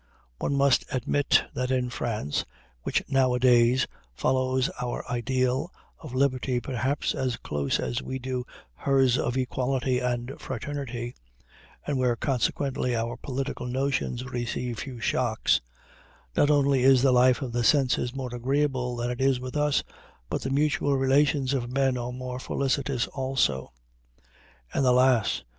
[0.39, 2.43] One must admit that in France
[2.81, 3.85] (which nowadays
[4.15, 8.43] follows our ideal of liberty perhaps as closely as we do
[8.73, 11.13] hers of equality and fraternity,
[11.85, 15.61] and where consequently our political notions receive few shocks)
[16.35, 19.83] not only is the life of the senses more agreeable than it is with us,
[20.31, 23.71] but the mutual relations of men are more felicitous also.
[24.73, 25.43] And alas!